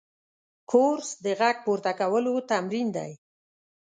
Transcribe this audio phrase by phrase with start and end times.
[0.71, 3.11] کورس د غږ پورته کولو تمرین دی.